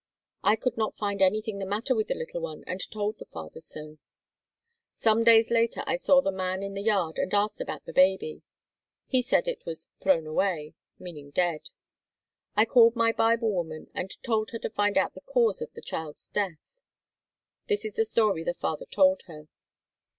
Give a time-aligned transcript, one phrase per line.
[0.43, 3.59] I could not find anything the matter with the little one and told the father
[3.59, 3.99] so.
[4.93, 8.41] Some days later I saw the man in the yard and asked about the baby.
[9.05, 11.69] He said it was "thrown away" meaning dead.
[12.55, 15.83] I called my Bible woman and told her to find out the cause of the
[15.83, 16.81] child's death.
[17.67, 19.49] This is the story the father told her.